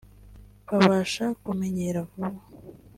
[0.75, 2.41] babasha kumenyera vuba